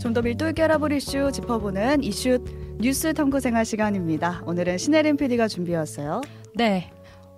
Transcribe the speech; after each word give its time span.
좀 0.00 0.12
더 0.14 0.22
밀도 0.22 0.48
있게 0.48 0.62
알아볼 0.62 0.92
이슈 0.92 1.30
짚어보는 1.32 2.02
이슈 2.04 2.42
뉴스 2.78 3.12
탐구 3.12 3.40
생활 3.40 3.64
시간입니다. 3.64 4.42
오늘은 4.46 4.78
신혜림 4.78 5.16
PD가 5.16 5.48
준비했어요. 5.48 6.20
네. 6.54 6.90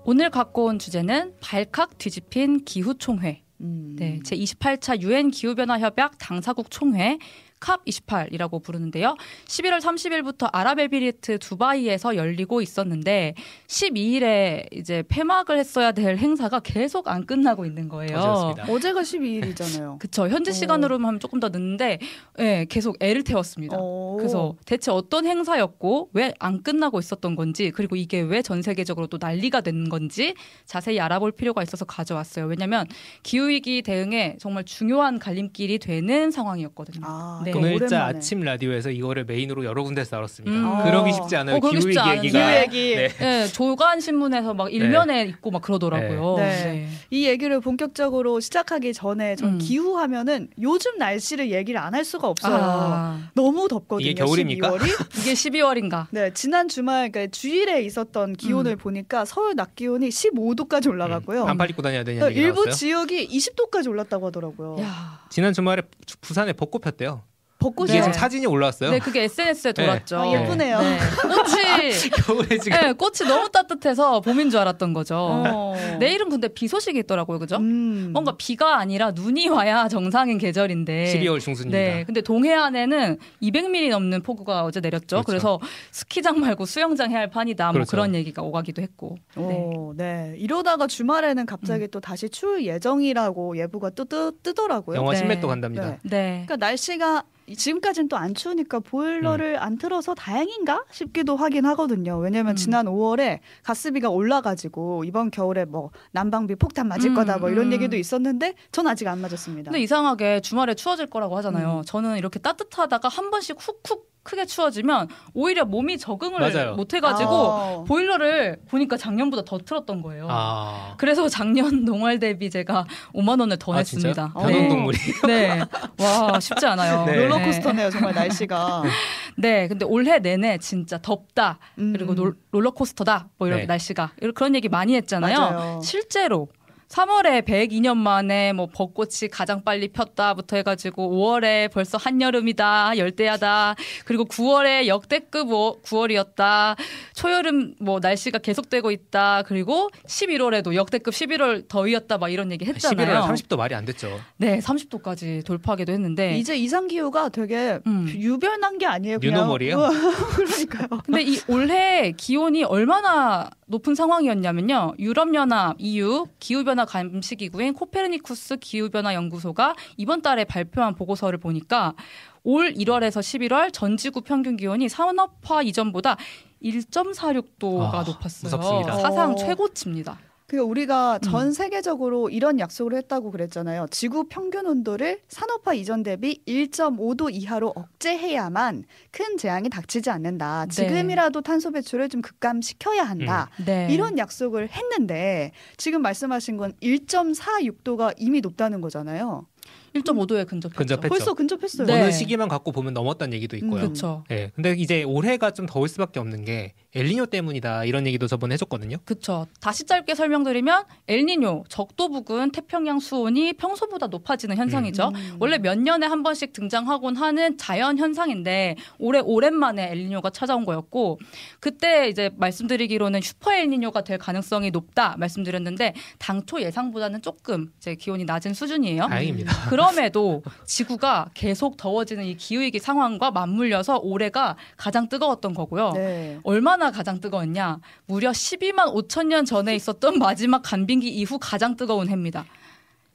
오늘 0.04 0.30
갖고 0.30 0.66
온 0.66 0.78
주제는 0.78 1.34
발칵 1.40 1.98
뒤집힌 1.98 2.64
기후총회. 2.64 3.42
음. 3.62 3.96
네, 3.98 4.20
제 4.24 4.36
28차 4.36 5.00
유엔 5.00 5.30
기후변화 5.30 5.78
협약 5.78 6.18
당사국 6.18 6.70
총회 6.70 7.18
캅 7.60 7.84
28이라고 7.84 8.62
부르는데요. 8.62 9.16
11월 9.46 9.80
30일부터 9.80 10.48
아랍에미리트 10.52 11.38
두바이에서 11.38 12.16
열리고 12.16 12.60
있었는데 12.62 13.34
12일에 13.68 14.66
이제 14.72 15.02
폐막을 15.08 15.58
했어야 15.58 15.92
될 15.92 16.16
행사가 16.16 16.60
계속 16.60 17.08
안 17.08 17.26
끝나고 17.26 17.64
있는 17.66 17.88
거예요. 17.88 18.16
맞습니다. 18.18 18.72
어제가 18.72 19.02
12일이잖아요. 19.02 19.98
그쵸. 20.00 20.28
현지 20.28 20.52
시간으로 20.52 20.96
하면 20.96 21.20
조금 21.20 21.38
더 21.40 21.48
늦는데, 21.50 21.98
예, 22.38 22.66
계속 22.68 22.96
애를 23.00 23.22
태웠습니다. 23.24 23.76
어. 23.78 24.16
그래서 24.18 24.56
대체 24.66 24.90
어떤 24.90 25.26
행사였고, 25.26 26.10
왜 26.12 26.32
안 26.38 26.62
끝나고 26.62 26.98
있었던 26.98 27.36
건지, 27.36 27.70
그리고 27.70 27.96
이게 27.96 28.20
왜 28.20 28.40
전 28.42 28.62
세계적으로 28.62 29.06
또 29.06 29.18
난리가 29.20 29.60
된 29.60 29.88
건지 29.90 30.34
자세히 30.64 30.98
알아볼 30.98 31.32
필요가 31.32 31.62
있어서 31.62 31.84
가져왔어요. 31.84 32.46
왜냐면 32.46 32.86
기후위기 33.22 33.82
대응에 33.82 34.36
정말 34.40 34.64
중요한 34.64 35.18
갈림길이 35.18 35.78
되는 35.78 36.30
상황이었거든요. 36.30 37.04
아, 37.06 37.42
네. 37.44 37.49
또 37.52 37.58
오늘자 37.58 37.84
오랜만에. 37.96 38.18
아침 38.18 38.40
라디오에서 38.40 38.90
이거를 38.90 39.24
메인으로 39.24 39.64
여러 39.64 39.82
군데서 39.82 40.10
다뤘습니다. 40.10 40.56
음. 40.56 40.84
그러기 40.84 41.12
쉽지 41.12 41.36
않아요. 41.36 41.56
어, 41.56 41.60
기후 41.60 41.80
쉽지. 41.80 41.98
얘기가. 41.98 42.20
기후 42.20 42.56
얘기. 42.62 42.96
네. 42.96 43.08
네, 43.08 43.46
조간 43.48 44.00
신문에서 44.00 44.54
막 44.54 44.72
일면에 44.72 45.24
있고 45.26 45.50
막 45.50 45.62
그러더라고요. 45.62 46.36
네. 46.38 46.88
이 47.10 47.26
얘기를 47.26 47.60
본격적으로 47.60 48.40
시작하기 48.40 48.92
전에 48.94 49.36
전 49.36 49.54
음. 49.54 49.58
기후 49.58 49.96
하면은 49.98 50.48
요즘 50.60 50.98
날씨를 50.98 51.50
얘기를 51.50 51.80
안 51.80 51.90
할 51.94 52.04
수가 52.04 52.28
없어요. 52.28 52.56
아, 52.60 53.30
너무 53.34 53.66
덥거든요. 53.68 54.06
이게 54.08 54.14
겨울입니까? 54.14 54.70
12월이. 54.70 54.84
이게 55.20 55.32
12월인가? 55.32 56.06
네, 56.10 56.32
지난 56.32 56.68
주말 56.68 57.10
그러니까 57.10 57.30
주일에 57.32 57.82
있었던 57.82 58.34
기온을 58.34 58.76
보니까 58.76 59.24
서울 59.24 59.54
낮 59.56 59.74
기온이 59.74 60.08
15도까지 60.08 60.88
올라갔고요. 60.88 61.42
음. 61.42 61.46
반팔 61.46 61.70
입고 61.70 61.82
다녀야 61.82 62.04
되냐는 62.04 62.28
얘기 62.30 62.40
일부 62.40 62.64
나왔어요. 62.64 62.74
지역이 62.76 63.28
20도까지 63.28 63.88
올랐다고 63.88 64.28
하더라고요. 64.28 64.76
야. 64.80 65.20
지난 65.30 65.52
주말에 65.52 65.82
부- 65.82 66.16
부산에 66.20 66.52
벚꽃 66.52 66.80
폈대요. 66.82 67.22
벚꽃이 67.60 67.92
네. 67.92 67.98
지금 67.98 68.12
사진이 68.12 68.46
올라왔어요. 68.46 68.90
네, 68.90 68.98
그게 68.98 69.24
SNS에 69.24 69.72
네. 69.72 69.84
돌았죠. 69.84 70.18
아, 70.18 70.32
예쁘네요. 70.32 70.80
네. 70.80 70.98
꽃이 71.22 72.10
겨울에 72.26 72.58
지금 72.58 72.80
네, 72.80 72.92
꽃이 72.94 73.28
너무 73.28 73.50
따뜻해서 73.50 74.20
봄인 74.20 74.50
줄 74.50 74.58
알았던 74.60 74.94
거죠. 74.94 75.16
어. 75.18 75.76
내일은 76.00 76.30
근데 76.30 76.48
비 76.48 76.66
소식이 76.66 76.98
있더라고요, 77.00 77.38
그죠? 77.38 77.56
음. 77.56 78.10
뭔가 78.12 78.34
비가 78.36 78.78
아니라 78.78 79.10
눈이 79.10 79.48
와야 79.48 79.88
정상인 79.88 80.38
계절인데. 80.38 81.14
12월 81.14 81.38
중순입니다. 81.40 81.78
네, 81.78 82.04
근데 82.04 82.22
동해안에는 82.22 83.18
200mm 83.42 83.90
넘는 83.90 84.22
폭우가 84.22 84.64
어제 84.64 84.80
내렸죠. 84.80 85.22
그렇죠. 85.22 85.24
그래서 85.26 85.60
스키장 85.90 86.40
말고 86.40 86.64
수영장 86.64 87.10
해야 87.10 87.20
할 87.20 87.28
판이다. 87.28 87.66
뭐 87.66 87.72
그렇죠. 87.74 87.90
그런 87.90 88.14
얘기가 88.14 88.42
오가기도 88.42 88.80
했고. 88.80 89.18
네. 89.36 89.42
오, 89.42 89.92
네. 89.94 90.34
이러다가 90.38 90.86
주말에는 90.86 91.44
갑자기 91.44 91.88
또 91.88 92.00
다시 92.00 92.30
추울 92.30 92.64
예정이라고 92.64 93.58
예보가 93.58 93.90
또 93.90 94.06
뜨, 94.06 94.32
뜨더라고요. 94.42 94.96
영하 94.96 95.12
네. 95.12 95.28
10m 95.28 95.46
간답니다. 95.46 95.86
네. 95.86 95.98
네. 96.04 96.42
그러니까 96.46 96.56
날씨가 96.56 97.24
지금까지는 97.56 98.08
또 98.08 98.20
안 98.20 98.34
추우니까 98.34 98.80
보일러를 98.80 99.58
안 99.58 99.78
틀어서 99.78 100.14
다행인가 100.14 100.84
싶기도 100.90 101.36
하긴 101.36 101.64
하거든요. 101.66 102.18
왜냐면 102.18 102.52
음. 102.52 102.56
지난 102.56 102.84
5월에 102.86 103.38
가스비가 103.62 104.10
올라가지고 104.10 105.04
이번 105.04 105.30
겨울에 105.30 105.64
뭐 105.64 105.90
난방비 106.12 106.56
폭탄 106.56 106.88
맞을 106.88 107.10
음, 107.10 107.14
거다 107.14 107.38
뭐 107.38 107.48
이런 107.48 107.66
음. 107.68 107.72
얘기도 107.72 107.96
있었는데 107.96 108.54
전 108.72 108.86
아직 108.86 109.08
안 109.08 109.20
맞았습니다. 109.20 109.70
근데 109.70 109.82
이상하게 109.82 110.40
주말에 110.40 110.74
추워질 110.74 111.06
거라고 111.06 111.36
하잖아요. 111.38 111.78
음. 111.78 111.82
저는 111.86 112.18
이렇게 112.18 112.38
따뜻하다가 112.38 113.08
한 113.08 113.30
번씩 113.30 113.56
훅훅 113.58 114.10
크게 114.22 114.44
추워지면 114.44 115.08
오히려 115.34 115.64
몸이 115.64 115.96
적응을 115.98 116.40
맞아요. 116.40 116.74
못 116.74 116.92
해가지고 116.92 117.30
아. 117.30 117.84
보일러를 117.86 118.58
보니까 118.68 118.96
작년보다 118.96 119.42
더 119.44 119.58
틀었던 119.58 120.02
거예요. 120.02 120.26
아, 120.30 120.94
그래서 120.98 121.28
작년 121.28 121.84
농활 121.86 122.18
대비 122.18 122.50
제가 122.50 122.84
5만 123.14 123.40
원을 123.40 123.58
더 123.58 123.72
아? 123.72 123.76
냈습니다. 123.76 124.32
변온동물이. 124.34 124.98
네. 125.26 125.60
와, 125.98 126.38
쉽지 126.38 126.66
않아요. 126.66 127.04
네. 127.06 127.16
롤러코스터네요, 127.16 127.90
정말 127.90 128.14
날씨가. 128.14 128.82
네. 129.38 129.68
근데 129.68 129.84
올해 129.86 130.18
내내 130.18 130.58
진짜 130.58 130.98
덥다. 130.98 131.58
음. 131.78 131.92
그리고 131.94 132.14
놀- 132.14 132.36
롤러코스터다. 132.52 133.28
뭐 133.38 133.48
이런 133.48 133.60
네. 133.60 133.66
날씨가. 133.66 134.12
이런 134.20 134.34
그런 134.34 134.54
얘기 134.54 134.68
많이 134.68 134.94
했잖아요. 134.96 135.38
맞아요. 135.38 135.80
실제로 135.82 136.48
3월에 136.90 137.42
102년 137.42 137.96
만에 137.96 138.52
뭐 138.52 138.66
벚꽃이 138.66 139.30
가장 139.30 139.62
빨리 139.62 139.88
폈다부터 139.88 140.56
해가지고 140.56 141.10
5월에 141.10 141.70
벌써 141.70 141.96
한여름이다 141.98 142.98
열대야다 142.98 143.76
그리고 144.04 144.24
9월에 144.24 144.88
역대급 144.88 145.84
9월이었다 145.84 146.76
초여름 147.14 147.74
뭐 147.80 148.00
날씨가 148.00 148.38
계속되고 148.38 148.90
있다 148.90 149.44
그리고 149.46 149.88
11월에도 150.06 150.74
역대급 150.74 151.14
11월 151.14 151.68
더위였다 151.68 152.18
막 152.18 152.28
이런 152.28 152.50
얘기 152.50 152.64
11월에 152.64 152.74
했잖아요. 152.74 153.22
30도 153.22 153.56
말이 153.56 153.74
안 153.76 153.84
됐죠. 153.84 154.18
네, 154.36 154.58
30도까지 154.58 155.44
돌파하기도 155.46 155.92
했는데 155.92 156.36
이제 156.38 156.56
이상 156.56 156.88
기후가 156.88 157.28
되게 157.28 157.78
음. 157.86 158.08
유별난 158.08 158.78
게 158.78 158.86
아니에요. 158.86 159.20
그냥. 159.20 159.34
뉴노멀이에요? 159.34 159.76
우와, 159.76 159.90
그러니까요. 160.34 160.88
근데 161.04 161.22
이 161.22 161.40
올해 161.46 162.10
기온이 162.16 162.64
얼마나 162.64 163.48
높은 163.66 163.94
상황이었냐면요. 163.94 164.94
유럽 164.98 165.32
연합 165.34 165.76
EU 165.78 166.26
기후 166.40 166.64
변화 166.64 166.79
감시기구인 166.84 167.74
코페르니쿠스 167.74 168.56
기후변화 168.58 169.14
연구소가 169.14 169.74
이번 169.96 170.22
달에 170.22 170.44
발표한 170.44 170.94
보고서를 170.94 171.38
보니까 171.38 171.94
올 172.42 172.72
1월에서 172.72 173.20
11월 173.20 173.72
전 173.72 173.96
지구 173.96 174.22
평균 174.22 174.56
기온이 174.56 174.88
산업화 174.88 175.62
이전보다 175.62 176.16
1.46도가 176.62 177.94
아, 177.94 178.04
높았어요. 178.06 178.50
무섭습니다. 178.50 178.96
사상 178.98 179.32
어. 179.32 179.34
최고치입니다. 179.34 180.18
그러니까 180.50 180.68
우리가 180.68 181.18
전 181.20 181.46
음. 181.46 181.52
세계적으로 181.52 182.28
이런 182.28 182.58
약속을 182.58 182.94
했다고 182.94 183.30
그랬잖아요. 183.30 183.86
지구 183.92 184.24
평균 184.24 184.66
온도를 184.66 185.20
산업화 185.28 185.74
이전 185.74 186.02
대비 186.02 186.42
1.5도 186.44 187.32
이하로 187.32 187.72
억제해야만 187.76 188.82
큰 189.12 189.36
재앙이 189.36 189.70
닥치지 189.70 190.10
않는다. 190.10 190.66
네. 190.66 190.74
지금이라도 190.74 191.42
탄소 191.42 191.70
배출을 191.70 192.08
좀 192.08 192.20
급감시켜야 192.20 193.04
한다. 193.04 193.48
네. 193.64 193.86
이런 193.92 194.18
약속을 194.18 194.70
했는데 194.70 195.52
지금 195.76 196.02
말씀하신 196.02 196.56
건 196.56 196.72
1.46도가 196.82 198.14
이미 198.18 198.40
높다는 198.40 198.80
거잖아요. 198.80 199.46
1.5도에 199.94 200.46
근접했죠. 200.46 200.78
근접했죠. 200.78 201.08
벌써 201.08 201.34
근접했어요. 201.34 201.86
네. 201.86 202.02
어느 202.02 202.12
시기만 202.12 202.48
갖고 202.48 202.72
보면 202.72 202.94
넘었다는 202.94 203.34
얘기도 203.34 203.56
있고요. 203.56 203.74
음. 203.74 203.80
그렇죠. 203.80 204.24
예. 204.30 204.50
근데 204.54 204.72
이제 204.72 205.02
올해가 205.02 205.50
좀 205.50 205.66
더울 205.66 205.88
수밖에 205.88 206.20
없는 206.20 206.44
게 206.44 206.74
엘니뇨 206.94 207.26
때문이다 207.26 207.84
이런 207.84 208.06
얘기도 208.06 208.26
저번에 208.26 208.54
해줬거든요. 208.54 208.98
그렇죠. 209.04 209.46
다시 209.60 209.84
짧게 209.84 210.14
설명드리면 210.14 210.84
엘니뇨 211.08 211.64
적도 211.68 212.08
부근 212.08 212.50
태평양 212.50 212.98
수온이 213.00 213.52
평소보다 213.54 214.08
높아지는 214.08 214.56
현상이죠. 214.56 215.12
음. 215.14 215.36
원래 215.38 215.58
몇 215.58 215.78
년에 215.78 216.06
한 216.06 216.22
번씩 216.22 216.52
등장하곤 216.52 217.16
하는 217.16 217.56
자연 217.58 217.98
현상인데 217.98 218.76
올해 218.98 219.20
오랜만에 219.20 219.90
엘니뇨가 219.92 220.30
찾아온 220.30 220.64
거였고 220.64 221.18
그때 221.60 222.08
이제 222.08 222.30
말씀드리기로는 222.36 223.20
슈퍼 223.20 223.52
엘니뇨가 223.54 224.02
될 224.02 224.18
가능성이 224.18 224.70
높다 224.70 225.16
말씀드렸는데 225.18 225.94
당초 226.18 226.60
예상보다는 226.60 227.22
조금 227.22 227.72
이제 227.78 227.94
기온이 227.94 228.24
낮은 228.24 228.54
수준이에요. 228.54 229.06
다행입니다. 229.08 229.70
그럼에도 229.80 230.42
지구가 230.66 231.30
계속 231.34 231.76
더워지는 231.76 232.24
이 232.24 232.36
기후위기 232.36 232.78
상황과 232.78 233.30
맞물려서 233.30 233.98
올해가 234.02 234.56
가장 234.76 235.08
뜨거웠던 235.08 235.54
거고요. 235.54 235.92
네. 235.92 236.38
얼마나 236.42 236.90
가장 236.90 237.20
뜨거웠냐? 237.20 237.78
무려 238.06 238.30
12만 238.30 238.94
5천 238.94 239.26
년 239.26 239.44
전에 239.44 239.74
있었던 239.74 240.18
마지막 240.18 240.62
간빙기 240.62 241.08
이후 241.08 241.38
가장 241.40 241.76
뜨거운 241.76 242.08
해입니다. 242.08 242.44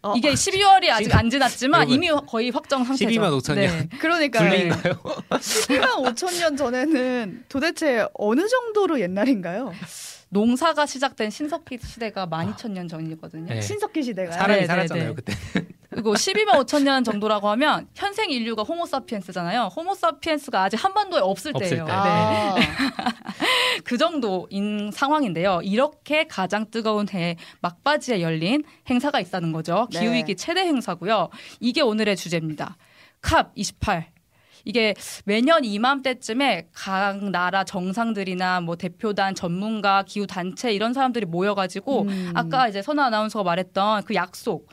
어. 0.02 0.14
이게 0.16 0.34
12월이 0.34 0.90
아직 0.90 1.16
안 1.16 1.30
지났지만 1.32 1.90
이미 1.90 2.10
거의 2.28 2.52
확정 2.52 2.84
상태죠. 2.84 3.10
12만 3.10 3.42
5천 3.42 3.56
년. 3.56 3.90
그러니까 4.00 4.40
불리인가요? 4.40 4.94
12만 5.30 6.16
5천 6.16 6.40
년 6.40 6.56
전에는 6.56 7.46
도대체 7.50 8.06
어느 8.14 8.48
정도로 8.48 9.00
옛날인가요? 9.00 9.74
농사가 10.30 10.86
시작된 10.86 11.30
신석기 11.30 11.80
시대가 11.82 12.28
12,000년 12.28 12.90
전이거든요. 12.90 13.54
네. 13.54 13.62
신석기 13.62 14.04
시대가. 14.04 14.32
사람이 14.32 14.62
네, 14.62 14.68
살았잖아요 14.68 15.10
네, 15.10 15.16
그때. 15.16 15.34
그리고 15.96 16.14
12만 16.14 16.50
5천 16.66 16.84
년 16.84 17.06
정도라고 17.06 17.48
하면 17.52 17.88
현생 17.96 18.30
인류가 18.30 18.64
호모사피엔스잖아요. 18.64 19.70
호모사피엔스가 19.74 20.64
아직 20.64 20.76
한반도에 20.76 21.22
없을, 21.22 21.54
없을 21.56 21.70
때예요. 21.70 21.86
때. 21.86 21.92
네. 21.92 21.98
아, 21.98 22.56
그 23.86 23.98
정도인 23.98 24.92
상황인데요. 24.92 25.62
이렇게 25.64 26.28
가장 26.28 26.70
뜨거운 26.70 27.08
해 27.14 27.38
막바지에 27.62 28.20
열린 28.20 28.66
행사가 28.90 29.22
있다는 29.22 29.54
거죠. 29.54 29.88
네. 29.94 30.02
기후위기 30.02 30.36
최대 30.36 30.64
행사고요. 30.64 31.30
이게 31.62 31.80
오늘의 31.80 32.18
주제입니다. 32.18 32.76
캅 33.22 33.54
28. 33.56 34.10
이게 34.66 34.96
매년 35.24 35.64
이맘때쯤에 35.64 36.72
각 36.74 37.24
나라 37.30 37.64
정상들이나 37.64 38.60
뭐 38.60 38.76
대표단 38.76 39.34
전문가 39.34 40.04
기후 40.04 40.28
단체 40.28 40.74
이런 40.74 40.92
사람들이 40.92 41.26
모여가지고 41.26 42.02
음. 42.02 42.32
아까 42.34 42.68
이제 42.68 42.82
선아 42.82 43.06
아나운서가 43.06 43.44
말했던 43.44 44.04
그 44.04 44.14
약속 44.16 44.68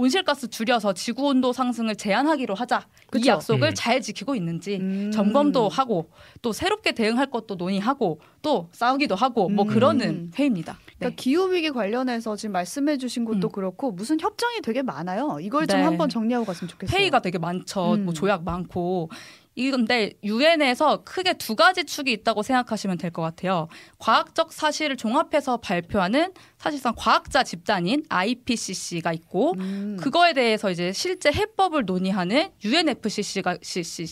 온실가스 0.00 0.48
줄여서 0.48 0.94
지구 0.94 1.26
온도 1.26 1.52
상승을 1.52 1.94
제한하기로 1.94 2.54
하자. 2.54 2.86
이 2.88 3.10
그쵸? 3.10 3.28
약속을 3.28 3.68
음. 3.68 3.74
잘 3.74 4.00
지키고 4.00 4.34
있는지 4.34 4.76
음. 4.76 5.10
점검도 5.12 5.68
하고 5.68 6.10
또 6.40 6.52
새롭게 6.52 6.92
대응할 6.92 7.30
것도 7.30 7.56
논의하고 7.56 8.18
또 8.40 8.70
싸우기도 8.72 9.14
하고 9.14 9.50
뭐 9.50 9.66
음. 9.66 9.68
그러는 9.68 10.30
회의입니다. 10.34 10.72
네. 10.72 10.94
그러니까 10.98 11.20
기후 11.20 11.52
위기 11.52 11.70
관련해서 11.70 12.36
지금 12.36 12.52
말씀해주신 12.52 13.26
것도 13.26 13.48
음. 13.48 13.52
그렇고 13.52 13.92
무슨 13.92 14.18
협정이 14.18 14.60
되게 14.62 14.80
많아요. 14.80 15.36
이걸 15.42 15.66
좀 15.66 15.78
네. 15.78 15.84
한번 15.84 16.08
정리하고 16.08 16.46
갔으면 16.46 16.70
좋겠어요. 16.70 16.98
회의가 16.98 17.20
되게 17.20 17.36
많죠. 17.36 17.94
음. 17.94 18.06
뭐 18.06 18.14
조약 18.14 18.42
많고. 18.42 19.10
이건데 19.60 20.12
유엔에서 20.24 21.04
크게 21.04 21.34
두 21.34 21.54
가지 21.54 21.84
축이 21.84 22.10
있다고 22.12 22.42
생각하시면 22.42 22.96
될 22.98 23.10
것 23.10 23.22
같아요. 23.22 23.68
과학적 23.98 24.52
사실을 24.52 24.96
종합해서 24.96 25.56
발표하는 25.58 26.32
사실상 26.58 26.94
과학자 26.96 27.42
집단인 27.42 28.04
IPCC가 28.08 29.12
있고 29.14 29.54
음. 29.58 29.96
그거에 30.00 30.32
대해서 30.32 30.70
이제 30.70 30.92
실제 30.92 31.30
해법을 31.32 31.84
논의하는 31.86 32.50
UNFCC가 32.64 33.58
CC, 33.62 34.04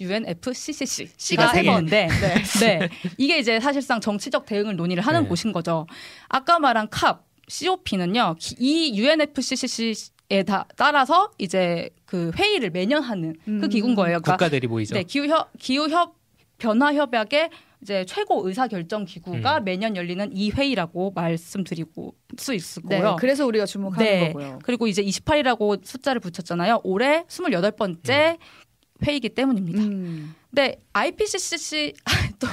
UNFCCC가 0.00 1.12
C가 1.16 1.48
세 1.52 1.62
개. 1.62 1.68
해법인데 1.68 2.08
네. 2.60 2.88
이게 3.16 3.38
이제 3.38 3.60
사실상 3.60 4.00
정치적 4.00 4.46
대응을 4.46 4.76
논의를 4.76 5.06
하는 5.06 5.22
네. 5.22 5.28
곳인 5.28 5.52
거죠. 5.52 5.86
아까 6.28 6.58
말한 6.58 6.88
캅 6.90 7.24
COP는요. 7.48 8.36
이 8.58 8.92
UNFCCC 8.98 10.10
에 10.32 10.44
다, 10.44 10.64
따라서 10.76 11.30
이제 11.38 11.90
그 12.06 12.30
회의를 12.36 12.70
매년 12.70 13.02
하는 13.02 13.34
그 13.44 13.50
음. 13.50 13.68
기구인 13.68 13.96
거예요. 13.96 14.20
그러니까 14.20 14.32
국가들이 14.36 14.68
모이죠. 14.68 14.94
네, 14.94 15.02
기후 15.02 15.26
협 15.26 15.50
기후 15.58 15.88
협 15.88 16.14
변화 16.58 16.94
협약의 16.94 17.50
이제 17.82 18.04
최고 18.04 18.46
의사 18.46 18.68
결정 18.68 19.04
기구가 19.04 19.58
음. 19.58 19.64
매년 19.64 19.96
열리는 19.96 20.30
이 20.32 20.50
회의라고 20.50 21.12
말씀드리고 21.16 22.14
수 22.38 22.54
있을 22.54 22.82
네, 22.86 22.98
거고요. 22.98 23.16
그래서 23.18 23.44
우리가 23.44 23.66
주목하는 23.66 24.04
네. 24.04 24.26
거고요. 24.28 24.60
그리고 24.62 24.86
이제 24.86 25.02
28이라고 25.02 25.84
숫자를 25.84 26.20
붙였잖아요. 26.20 26.82
올해 26.84 27.24
28번째 27.24 28.38
회의이기 29.02 29.30
때문입니다. 29.30 29.82
음. 29.82 30.34
근데 30.50 30.80
IPCC 30.92 31.94
또 32.38 32.46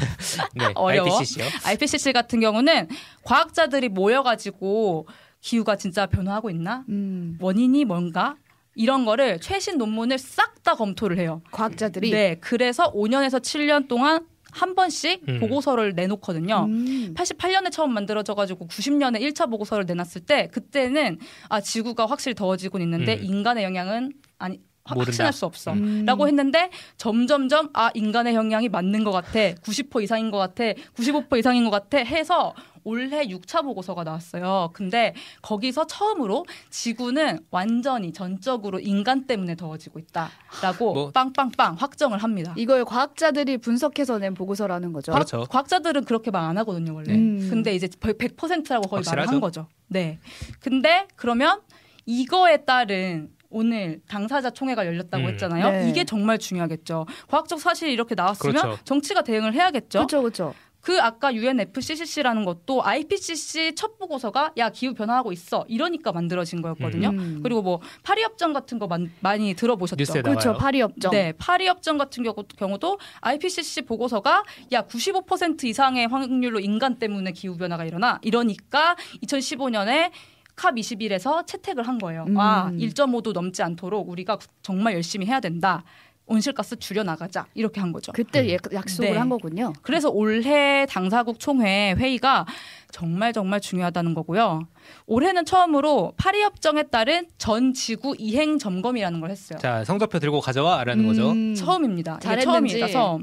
네, 0.55 0.71
어려워. 0.75 1.19
IPCC요. 1.19 1.45
IPCC 1.65 2.13
같은 2.13 2.39
경우는 2.39 2.87
과학자들이 3.23 3.89
모여가지고 3.89 5.07
기후가 5.41 5.75
진짜 5.77 6.05
변화하고 6.05 6.49
있나? 6.49 6.83
음. 6.89 7.37
원인이 7.39 7.85
뭔가? 7.85 8.35
이런 8.75 9.05
거를 9.05 9.39
최신 9.39 9.77
논문을 9.77 10.17
싹 10.19 10.57
다 10.63 10.75
검토를 10.75 11.17
해요. 11.17 11.41
과학자들이 11.51 12.11
네, 12.11 12.35
그래서 12.41 12.91
5년에서 12.91 13.39
7년 13.39 13.87
동안 13.87 14.25
한 14.51 14.75
번씩 14.75 15.21
음. 15.29 15.39
보고서를 15.39 15.93
내놓거든요. 15.93 16.65
음. 16.67 17.13
88년에 17.15 17.71
처음 17.71 17.93
만들어져가지고 17.93 18.67
90년에 18.67 19.21
1차 19.21 19.49
보고서를 19.49 19.85
내놨을 19.85 20.25
때 20.25 20.49
그때는 20.51 21.19
아 21.47 21.61
지구가 21.61 22.05
확실히 22.05 22.35
더워지고 22.35 22.79
있는데 22.79 23.15
음. 23.15 23.23
인간의 23.23 23.63
영향은 23.63 24.11
아니 24.39 24.59
확-. 24.83 24.97
확신할 24.97 25.31
수 25.31 25.45
없어. 25.45 25.71
음. 25.73 26.03
라고 26.05 26.27
했는데 26.27 26.69
점점점 26.97 27.69
아 27.73 27.91
인간의 27.93 28.35
영향이 28.35 28.67
맞는 28.69 29.03
것 29.05 29.11
같아 29.11 29.31
90% 29.31 30.03
이상인 30.03 30.31
것 30.31 30.37
같아 30.37 30.63
95% 30.95 31.37
이상인 31.39 31.63
것 31.63 31.69
같아 31.69 31.97
해서 31.99 32.53
올해 32.87 33.27
6차 33.27 33.63
보고서가 33.63 34.05
나왔어요. 34.05 34.69
근데 34.71 35.13
거기서 35.41 35.87
처음으로 35.87 36.45
지구는 36.69 37.39
완전히 37.51 38.13
전적으로 38.13 38.79
인간 38.79 39.27
때문에 39.27 39.55
더워지고 39.55 39.99
있다라고 39.99 40.93
뭐- 40.93 41.11
빵빵빵 41.11 41.75
확정을 41.77 42.19
합니다. 42.19 42.53
이걸 42.55 42.85
과학자들이 42.85 43.57
분석해서 43.57 44.19
낸 44.19 44.33
보고서라는 44.33 44.93
거죠. 44.93 45.11
과학- 45.11 45.27
그렇죠. 45.27 45.45
과학자들은 45.49 46.05
그렇게 46.05 46.31
말 46.31 46.47
안 46.47 46.57
하거든요 46.59 46.93
원래. 46.95 47.13
음. 47.13 47.45
근데 47.49 47.75
이제 47.75 47.87
100%라고 47.87 48.87
거의 48.87 49.03
말을. 49.05 49.27
한 49.27 49.41
거죠. 49.41 49.67
네. 49.87 50.19
근데 50.61 51.07
그러면 51.17 51.59
이거에 52.05 52.63
따른 52.63 53.29
오늘 53.49 54.01
당사자 54.07 54.49
총회가 54.49 54.85
열렸다고 54.85 55.23
음. 55.25 55.29
했잖아요. 55.31 55.71
네. 55.71 55.89
이게 55.89 56.03
정말 56.05 56.37
중요하겠죠. 56.37 57.05
과학적 57.27 57.59
사실이 57.59 57.91
이렇게 57.91 58.15
나왔으면 58.15 58.55
그렇죠. 58.61 58.83
정치가 58.85 59.23
대응을 59.23 59.53
해야겠죠. 59.53 59.99
그렇죠, 59.99 60.21
그렇죠. 60.21 60.53
그 60.87 61.01
아까 61.01 61.33
UNFCCC라는 61.35 62.45
것도 62.45 62.81
IPCC 62.81 63.75
첫 63.75 63.97
보고서가 63.99 64.53
야 64.55 64.69
기후 64.69 64.93
변화하고 64.93 65.33
있어 65.33 65.65
이러니까 65.67 66.13
만들어진 66.13 66.61
거였거든요. 66.61 67.09
음. 67.09 67.41
그리고 67.43 67.61
뭐 67.61 67.81
파리 68.03 68.23
협정 68.23 68.53
같은 68.53 68.79
거 68.79 68.87
만- 68.87 69.11
많이 69.19 69.53
들어보셨죠? 69.53 69.97
뉴스에 69.99 70.21
그렇죠. 70.21 70.51
나와요. 70.51 70.59
파리 70.61 70.79
협정. 70.79 71.11
네, 71.11 71.33
파리 71.37 71.67
협정 71.67 71.97
같은 71.97 72.23
경우, 72.23 72.41
경우도 72.41 72.99
IPCC 73.19 73.81
보고서가 73.81 74.45
야 74.71 74.81
95% 74.83 75.65
이상의 75.65 76.07
확률로 76.07 76.61
인간 76.61 76.97
때문에 76.97 77.33
기후 77.33 77.57
변화가 77.57 77.83
일어나 77.83 78.19
이러니까 78.21 78.95
2015년에 79.25 80.11
캅 80.55 80.73
21에서 80.75 81.45
채택을 81.45 81.85
한 81.87 81.97
거예요. 81.97 82.23
음. 82.29 82.39
아, 82.39 82.71
1.5도 82.71 83.33
넘지 83.33 83.61
않도록 83.61 84.09
우리가 84.09 84.39
정말 84.61 84.93
열심히 84.93 85.25
해야 85.25 85.39
된다. 85.41 85.83
온실가스 86.27 86.77
줄여 86.77 87.03
나가자. 87.03 87.47
이렇게 87.55 87.79
한 87.81 87.91
거죠. 87.91 88.11
그때 88.11 88.41
음. 88.41 88.45
예- 88.49 88.57
약속을 88.73 89.11
네. 89.11 89.17
한 89.17 89.29
거군요. 89.29 89.73
그래서 89.81 90.09
올해 90.09 90.85
당사국 90.85 91.39
총회 91.39 91.93
회의가 91.97 92.45
정말 92.91 93.33
정말 93.33 93.59
중요하다는 93.59 94.13
거고요. 94.13 94.67
올해는 95.07 95.45
처음으로 95.45 96.13
파리 96.17 96.41
협정에 96.41 96.83
따른 96.83 97.27
전 97.37 97.73
지구 97.73 98.15
이행 98.17 98.59
점검이라는 98.59 99.19
걸 99.19 99.31
했어요. 99.31 99.57
자 99.59 99.83
성적표 99.83 100.19
들고 100.19 100.41
가져와라는 100.41 101.07
거죠. 101.07 101.31
음. 101.31 101.55
처음입니다. 101.55 102.17
이게 102.17 102.23
잘했는지. 102.27 102.79
처음이라서 102.79 103.19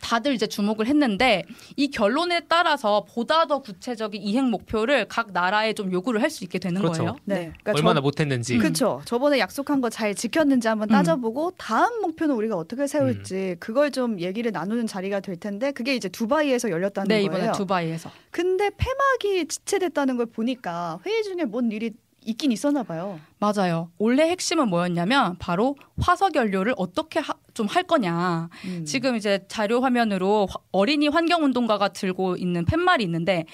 다들 0.00 0.32
이제 0.34 0.46
주목을 0.46 0.86
했는데 0.86 1.44
이 1.76 1.90
결론에 1.90 2.40
따라서 2.48 3.04
보다 3.08 3.46
더 3.46 3.60
구체적인 3.60 4.22
이행 4.22 4.50
목표를 4.50 5.06
각 5.08 5.32
나라에 5.32 5.72
좀 5.74 5.92
요구를 5.92 6.22
할 6.22 6.28
수 6.30 6.44
있게 6.44 6.58
되는 6.58 6.80
그렇죠. 6.80 6.98
거예요. 6.98 7.16
네. 7.24 7.34
그러니까 7.62 7.72
얼마나 7.74 7.94
저, 7.96 8.00
못했는지. 8.02 8.58
그렇죠. 8.58 9.00
저번에 9.04 9.38
약속한 9.38 9.80
거 9.80 9.88
잘 9.90 10.14
지켰는지 10.14 10.68
한번 10.68 10.90
음. 10.90 10.92
따져보고 10.92 11.52
다음 11.56 12.02
목표는 12.02 12.34
우리가 12.34 12.56
어떻게 12.56 12.86
세울지 12.86 13.56
그걸 13.60 13.90
좀 13.90 14.20
얘기를 14.20 14.52
나누는 14.52 14.86
자리가 14.86 15.20
될 15.20 15.36
텐데 15.36 15.72
그게 15.72 15.94
이제 15.94 16.08
두바이에서 16.08 16.70
열렸다는 16.70 17.08
네, 17.08 17.26
거예요. 17.26 17.38
이번에 17.40 17.52
두바이에서. 17.52 18.10
근데 18.30 18.70
폐막이 18.76 19.48
지체됐다는 19.48 20.16
걸 20.18 20.26
보니까 20.26 21.00
회의 21.06 21.22
중에 21.22 21.44
뭔 21.46 21.72
일이 21.72 21.92
있긴 22.28 22.52
있었나 22.52 22.82
봐요. 22.82 23.18
맞아요. 23.38 23.90
원래 23.98 24.28
핵심은 24.30 24.68
뭐였냐면 24.68 25.36
바로 25.38 25.76
화석 26.00 26.34
연료를 26.34 26.74
어떻게 26.76 27.20
좀 27.54 27.66
할 27.68 27.82
거냐. 27.84 28.48
음. 28.66 28.84
지금 28.84 29.16
이제 29.16 29.44
자료 29.48 29.80
화면으로 29.80 30.46
화- 30.48 30.60
어린이 30.72 31.08
환경 31.08 31.42
운동가가 31.42 31.88
들고 31.88 32.36
있는 32.36 32.64
팻말이 32.64 33.02
있는데 33.04 33.44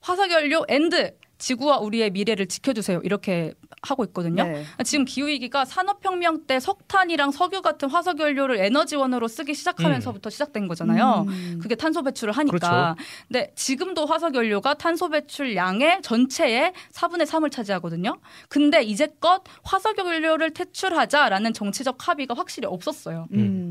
화석 0.00 0.30
연료 0.30 0.64
END 0.68 1.16
지구와 1.38 1.78
우리의 1.78 2.10
미래를 2.10 2.46
지켜주세요. 2.46 3.00
이렇게 3.04 3.54
하고 3.82 4.04
있거든요. 4.06 4.44
네. 4.44 4.64
지금 4.84 5.04
기후위기가 5.04 5.64
산업혁명 5.64 6.46
때 6.46 6.58
석탄이랑 6.60 7.30
석유 7.30 7.62
같은 7.62 7.88
화석연료를 7.88 8.58
에너지원으로 8.58 9.28
쓰기 9.28 9.54
시작하면서부터 9.54 10.30
시작된 10.30 10.66
거잖아요. 10.66 11.24
음. 11.28 11.58
그게 11.62 11.74
탄소 11.76 12.02
배출을 12.02 12.32
하니까. 12.32 12.96
근데 13.28 13.52
지금도 13.54 14.06
화석연료가 14.06 14.74
탄소 14.74 15.08
배출량의 15.08 16.02
전체의 16.02 16.72
4분의 16.92 17.26
3을 17.26 17.50
차지하거든요. 17.52 18.18
근데 18.48 18.82
이제껏 18.82 19.42
화석연료를 19.62 20.52
퇴출하자라는 20.54 21.52
정치적 21.52 22.08
합의가 22.08 22.34
확실히 22.34 22.66
없었어요. 22.66 23.28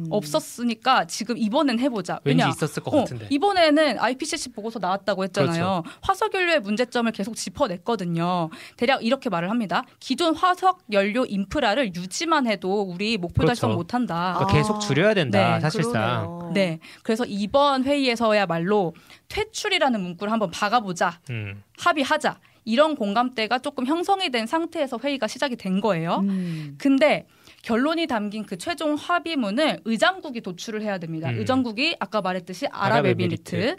음. 0.08 0.12
없었으니까 0.12 1.06
지금 1.06 1.38
이번엔 1.38 1.80
해보자. 1.80 2.20
왠지 2.24 2.44
왜냐? 2.44 2.50
있었을 2.50 2.84
것 2.84 2.94
어, 2.94 2.98
같은데. 3.00 3.28
이번에는 3.30 4.00
IPCC 4.00 4.50
보고서 4.54 4.80
나왔다고 4.80 5.24
했잖아요. 5.26 5.84
그렇죠. 5.84 5.98
화석 6.02 6.34
연료의 6.34 6.62
문제점을 6.62 7.12
계속 7.12 7.36
짚어냈거든요. 7.36 8.50
대략 8.78 9.04
이렇게 9.04 9.30
말을 9.30 9.50
합니다. 9.50 9.84
기존 10.00 10.36
화석 10.36 10.80
연료 10.92 11.26
인프라를 11.26 11.94
유지만 11.96 12.48
해도 12.48 12.82
우리 12.82 13.18
목표 13.18 13.42
그렇죠. 13.42 13.48
달성 13.48 13.74
못한다. 13.74 14.36
그러니까 14.38 14.58
계속 14.58 14.80
줄여야 14.80 15.14
된다. 15.14 15.56
네, 15.56 15.60
사실상. 15.60 15.92
그러네요. 15.94 16.52
네. 16.54 16.80
그래서 17.04 17.26
이번 17.26 17.84
회의에서야 17.84 18.46
말로 18.46 18.94
퇴출이라는 19.28 20.02
문구를 20.02 20.32
한번 20.32 20.52
박아보자. 20.52 21.20
음. 21.30 21.64
합의하자. 21.80 22.40
이런 22.66 22.96
공감대가 22.96 23.60
조금 23.60 23.86
형성이 23.86 24.30
된 24.30 24.46
상태에서 24.46 25.00
회의가 25.02 25.28
시작이 25.28 25.56
된 25.56 25.80
거예요. 25.80 26.18
음. 26.24 26.76
근데 26.78 27.26
결론이 27.64 28.08
담긴 28.08 28.46
그 28.46 28.58
최종 28.58 28.96
합의문을 28.96 29.82
의장국이 29.86 30.42
도출을 30.42 30.82
해야 30.82 30.98
됩니다. 31.00 31.30
음. 31.30 31.40
의장국이 31.40 31.98
아까 32.00 32.22
말했듯이 32.22 32.68
아랍에미리트. 32.68 33.56
아랍에미리트. 33.56 33.76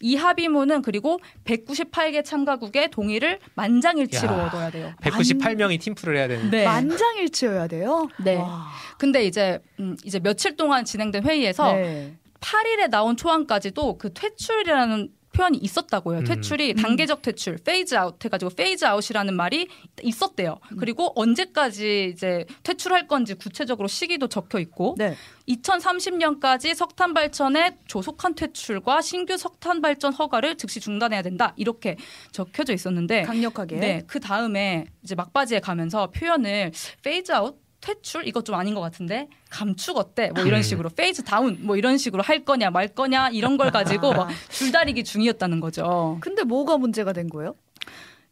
이 0.00 0.16
합의문은 0.16 0.82
그리고 0.82 1.20
198개 1.44 2.24
참가국의 2.24 2.90
동의를 2.90 3.38
만장일치로 3.54 4.32
야. 4.32 4.46
얻어야 4.46 4.70
돼요. 4.70 4.92
198명이 5.02 5.80
팀플을 5.80 6.16
해야 6.16 6.28
되는데. 6.28 6.58
네. 6.58 6.64
만장일치여야 6.64 7.68
돼요. 7.68 8.08
네. 8.24 8.36
와. 8.36 8.66
근데 8.98 9.24
이제 9.24 9.60
음, 9.78 9.96
이제 10.04 10.18
며칠 10.18 10.56
동안 10.56 10.84
진행된 10.84 11.24
회의에서 11.24 11.72
네. 11.74 12.16
8일에 12.40 12.88
나온 12.90 13.16
초안까지도 13.16 13.98
그 13.98 14.12
퇴출이라는 14.12 15.10
표현이 15.38 15.58
있었다고요. 15.58 16.18
음. 16.18 16.24
퇴출이 16.24 16.72
음. 16.72 16.76
단계적 16.76 17.22
퇴출, 17.22 17.58
phase 17.58 17.94
out 17.94 18.22
해가지고 18.24 18.50
phase 18.56 18.84
out이라는 18.84 19.34
말이 19.34 19.68
있었대요. 20.02 20.58
음. 20.72 20.76
그리고 20.78 21.12
언제까지 21.14 22.10
이제 22.12 22.44
퇴출할 22.64 23.06
건지 23.06 23.34
구체적으로 23.34 23.86
시기도 23.86 24.26
적혀 24.26 24.58
있고 24.58 24.96
네. 24.98 25.14
2030년까지 25.48 26.74
석탄 26.74 27.14
발전의 27.14 27.76
조속한 27.86 28.34
퇴출과 28.34 29.00
신규 29.00 29.36
석탄 29.36 29.80
발전 29.80 30.12
허가를 30.12 30.56
즉시 30.56 30.80
중단해야 30.80 31.22
된다. 31.22 31.54
이렇게 31.56 31.96
적혀져 32.32 32.72
있었는데 32.72 33.22
강력하게. 33.22 33.76
네, 33.76 34.02
그 34.08 34.18
다음에 34.18 34.86
이제 35.04 35.14
막바지에 35.14 35.60
가면서 35.60 36.10
표현을 36.10 36.72
phase 37.02 37.30
out 37.30 37.67
퇴출 37.80 38.26
이거 38.26 38.42
좀 38.42 38.54
아닌 38.56 38.74
것 38.74 38.80
같은데 38.80 39.28
감축 39.50 39.96
어때 39.96 40.30
뭐 40.34 40.44
이런 40.44 40.60
음. 40.60 40.62
식으로 40.62 40.88
phase 40.90 41.22
down 41.22 41.58
뭐 41.62 41.76
이런 41.76 41.96
식으로 41.96 42.22
할 42.22 42.44
거냐 42.44 42.70
말 42.70 42.88
거냐 42.88 43.30
이런 43.30 43.56
걸 43.56 43.70
가지고 43.70 44.12
막 44.12 44.28
줄다리기 44.50 45.04
중이었다는 45.04 45.60
거죠. 45.60 46.18
근데 46.20 46.42
뭐가 46.42 46.76
문제가 46.76 47.12
된 47.12 47.28
거예요? 47.28 47.54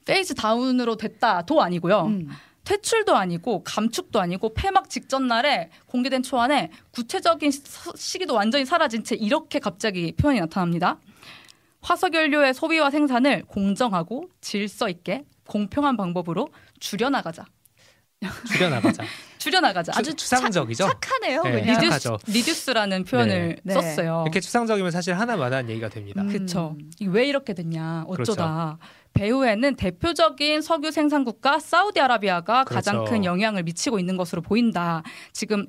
phase 0.04 0.34
down으로 0.34 0.96
됐다도 0.96 1.62
아니고요. 1.62 2.02
음. 2.06 2.28
퇴출도 2.64 3.14
아니고 3.16 3.62
감축도 3.62 4.20
아니고 4.20 4.52
폐막 4.54 4.90
직전 4.90 5.28
날에 5.28 5.70
공개된 5.86 6.24
초안에 6.24 6.70
구체적인 6.90 7.52
시- 7.52 7.62
시기도 7.94 8.34
완전히 8.34 8.64
사라진 8.64 9.04
채 9.04 9.14
이렇게 9.14 9.60
갑자기 9.60 10.12
표현이 10.16 10.40
나타납니다. 10.40 10.98
화석연료의 11.82 12.54
소비와 12.54 12.90
생산을 12.90 13.44
공정하고 13.46 14.28
질서 14.40 14.88
있게 14.88 15.24
공평한 15.46 15.96
방법으로 15.96 16.48
줄여나가자. 16.80 17.44
줄여나가자. 18.48 19.04
줄여나가자. 19.38 19.92
아주 19.94 20.10
추, 20.10 20.16
추상적이죠. 20.24 20.86
착하네요. 20.86 21.42
네. 21.44 21.62
redu- 21.62 21.80
reduce, 21.82 22.08
reduce라는 22.26 23.04
표현을 23.04 23.56
네. 23.62 23.74
썼어요. 23.74 24.22
이렇게 24.24 24.40
추상적이면 24.40 24.90
사실 24.90 25.14
하나마나한 25.14 25.68
얘기가 25.68 25.88
됩니다. 25.88 26.22
음. 26.22 26.28
그쵸. 26.28 26.76
이게 26.98 27.10
왜 27.10 27.26
이렇게 27.28 27.52
됐냐. 27.52 28.04
어쩌다. 28.08 28.78
배후에는 29.12 29.76
대표적인 29.76 30.62
석유 30.62 30.90
생산 30.90 31.24
국가 31.24 31.58
사우디아라비아가 31.58 32.64
가장 32.64 32.96
그렇죠. 32.96 33.10
큰 33.12 33.24
영향을 33.24 33.62
미치고 33.62 33.98
있는 33.98 34.16
것으로 34.16 34.42
보인다. 34.42 35.02
지금 35.32 35.66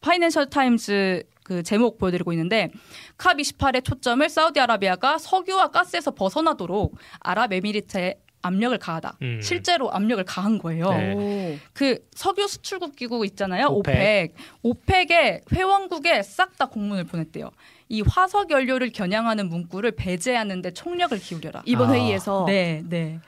파이낸셜 0.00 0.50
타임즈 0.50 1.22
그 1.44 1.62
제목 1.62 1.98
보여드리고 1.98 2.32
있는데 2.32 2.70
COP 3.18 3.36
28의 3.36 3.84
초점을 3.84 4.28
사우디아라비아가 4.28 5.18
석유와 5.18 5.68
가스에서 5.70 6.12
벗어나도록 6.12 6.96
아랍에미리트에 7.20 8.16
압력을 8.42 8.76
가하다. 8.78 9.16
음. 9.22 9.40
실제로 9.42 9.90
압력을 9.92 10.22
가한 10.24 10.58
거예요. 10.58 10.90
네. 10.90 11.14
오. 11.14 11.58
그 11.72 11.98
석유 12.14 12.46
수출국 12.46 12.96
기구 12.96 13.24
있잖아요. 13.24 13.68
오펙. 13.68 13.94
오펙. 13.94 14.34
오펙 14.62 15.10
의 15.12 15.40
회원국에 15.52 16.22
싹 16.22 16.56
다 16.58 16.66
공문을 16.66 17.04
보냈대요. 17.04 17.50
이 17.88 18.02
화석 18.02 18.50
연료를 18.50 18.90
겨냥하는 18.90 19.48
문구를 19.48 19.92
배제하는 19.92 20.60
데 20.60 20.70
총력을 20.72 21.18
기울여라. 21.18 21.62
이번 21.64 21.90
아. 21.90 21.92
회의에서 21.94 22.44
네, 22.46 22.82
네. 22.88 23.20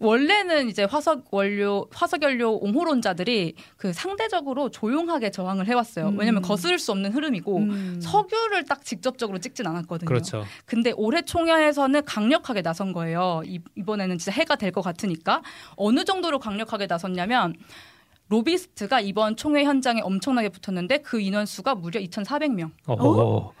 원래는 0.00 0.68
이제 0.68 0.84
화석 0.84 1.26
원료 1.30 1.86
화석 1.92 2.22
연료 2.22 2.50
옹호론자들이 2.56 3.54
그 3.76 3.92
상대적으로 3.92 4.68
조용하게 4.68 5.30
저항을 5.30 5.66
해왔어요. 5.68 6.08
음. 6.08 6.18
왜냐하면 6.18 6.42
거스를 6.42 6.78
수 6.78 6.90
없는 6.92 7.12
흐름이고 7.12 7.56
음. 7.58 8.00
석유를 8.02 8.64
딱 8.64 8.84
직접적으로 8.84 9.38
찍진 9.38 9.66
않았거든요. 9.66 10.06
그렇죠. 10.08 10.44
근데 10.66 10.92
올해 10.96 11.22
총회에서는 11.22 12.04
강력하게 12.04 12.62
나선 12.62 12.92
거예요. 12.92 13.42
이, 13.46 13.60
이번에는 13.76 14.18
진짜 14.18 14.32
해가 14.32 14.56
될 14.56 14.74
것 14.74 14.82
같으니까 14.82 15.42
어느 15.76 16.04
정도로 16.04 16.40
강력하게 16.40 16.86
나섰냐면 16.86 17.54
로비스트가 18.28 19.00
이번 19.00 19.36
총회 19.36 19.62
현장에 19.64 20.00
엄청나게 20.00 20.48
붙었는데 20.48 20.98
그 20.98 21.20
인원수가 21.20 21.76
무려 21.76 22.00
2,400명. 22.00 22.70
어? 22.88 23.52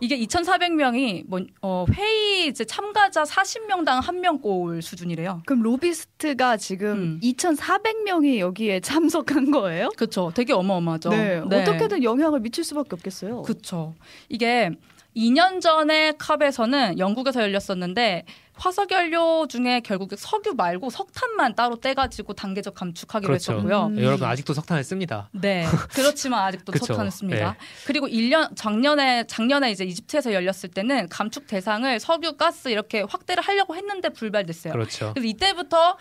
이게 0.00 0.18
2,400명이 0.18 1.24
뭐 1.28 1.40
어, 1.62 1.84
회의 1.92 2.48
이제 2.48 2.64
참가자 2.64 3.22
40명당 3.24 4.00
한 4.02 4.20
명 4.20 4.40
꼴 4.40 4.80
수준이래요. 4.82 5.42
그럼 5.46 5.62
로비스트가 5.62 6.56
지금 6.56 6.88
음. 6.92 7.20
2,400명이 7.22 8.38
여기에 8.38 8.80
참석한 8.80 9.50
거예요? 9.50 9.88
그렇죠. 9.96 10.30
되게 10.34 10.52
어마어마하죠. 10.52 11.10
네. 11.10 11.36
어떻게든 11.38 12.02
영향을 12.02 12.40
미칠 12.40 12.64
수밖에 12.64 12.90
없겠어요. 12.92 13.42
그렇죠. 13.42 13.94
이게 14.28 14.70
2년 15.16 15.60
전에 15.60 16.12
캅에서는 16.18 16.98
영국에서 16.98 17.42
열렸었는데 17.42 18.24
화석 18.54 18.90
연료 18.92 19.46
중에 19.48 19.80
결국 19.80 20.10
석유 20.16 20.52
말고 20.54 20.90
석탄만 20.90 21.54
따로 21.54 21.76
떼가지고 21.76 22.34
단계적 22.34 22.74
감축하기로 22.74 23.28
그렇죠. 23.28 23.52
했었고요. 23.52 23.86
음. 23.86 23.94
네, 23.94 24.04
여러분 24.04 24.28
아직도 24.28 24.52
석탄을 24.52 24.84
씁니다. 24.84 25.30
네. 25.32 25.64
그렇지만 25.94 26.44
아직도 26.44 26.72
그쵸. 26.72 26.84
석탄을 26.84 27.10
씁니다. 27.10 27.52
네. 27.52 27.66
그리고 27.86 28.06
1년 28.06 28.54
작년에 28.54 29.26
작년에 29.26 29.70
이제 29.70 29.84
이집트에서 29.84 30.34
열렸을 30.34 30.68
때는 30.74 31.08
감축 31.08 31.46
대상을 31.46 31.98
석유, 32.00 32.36
가스 32.36 32.68
이렇게 32.68 33.00
확대를 33.00 33.42
하려고 33.42 33.74
했는데 33.74 34.10
불발됐어요. 34.10 34.74
그렇죠. 34.74 35.12
그래서 35.14 35.26
이때부터 35.26 35.96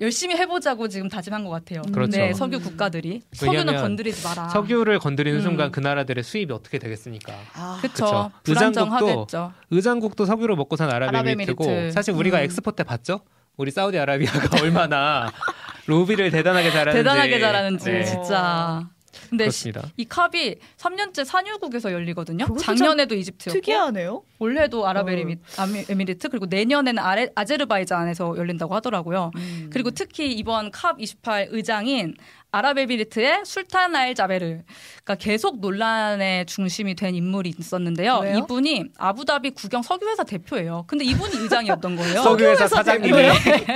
열심히 0.00 0.36
해보자고 0.36 0.88
지금 0.88 1.08
다짐한 1.08 1.44
것 1.44 1.50
같아요. 1.50 1.82
그렇죠. 1.92 2.16
네, 2.18 2.32
석유 2.32 2.60
국가들이 2.60 3.22
석유는 3.32 3.76
건드리지 3.76 4.26
마라. 4.26 4.48
석유를 4.48 4.98
건드리는 4.98 5.38
음. 5.38 5.42
순간 5.42 5.70
그 5.70 5.78
나라들의 5.80 6.24
수입이 6.24 6.52
어떻게 6.52 6.78
되겠습니까? 6.78 7.32
아, 7.54 7.78
그렇죠. 7.80 8.32
불안정하겠죠. 8.42 9.52
의장국도 9.70 10.26
석유를 10.26 10.56
먹고 10.56 10.74
산 10.76 10.90
아랍에미리트고 10.90 11.64
아랍에미리트. 11.64 11.92
사실 11.92 12.12
우리가 12.14 12.38
음. 12.38 12.44
엑스포 12.44 12.72
때 12.72 12.82
봤죠? 12.82 13.20
우리 13.56 13.70
사우디아라비아가 13.70 14.48
얼마나 14.62 15.30
로비를 15.86 16.30
대단하게 16.32 16.70
잘하는지 16.72 16.96
대단하게 16.98 17.38
잘하는지 17.38 17.90
네, 17.90 18.04
진짜. 18.04 18.88
근데 19.30 19.50
시- 19.50 19.64
그렇습니다. 19.72 19.92
이 19.96 20.04
컵이 20.04 20.56
3년째 20.76 21.24
산유국에서 21.24 21.92
열리거든요. 21.92 22.46
작년에도 22.60 23.14
이집트였고 23.14 23.60
특이하네요. 23.60 24.22
올해도 24.38 24.86
아랍에미리트 24.86 26.28
그리고 26.28 26.46
내년에는 26.46 27.02
아레, 27.02 27.30
아제르바이잔에서 27.34 28.36
열린다고 28.36 28.74
하더라고요. 28.74 29.30
음. 29.36 29.70
그리고 29.72 29.90
특히 29.90 30.32
이번 30.32 30.70
캅28 30.70 31.48
의장인 31.50 32.14
아랍에미리트의 32.54 33.42
술탄 33.44 33.96
알 33.96 34.14
자베르가 34.14 35.16
계속 35.18 35.58
논란의 35.58 36.46
중심이 36.46 36.94
된 36.94 37.14
인물이 37.14 37.52
있었는데요. 37.58 38.20
왜요? 38.22 38.38
이분이 38.38 38.84
아부다비 38.96 39.50
국영 39.50 39.82
석유회사 39.82 40.22
대표예요. 40.22 40.84
근데 40.86 41.04
이분이 41.04 41.36
의장이었던 41.42 41.96
거예요. 41.96 42.22
석유회사 42.22 42.68
사장님이 42.68 43.18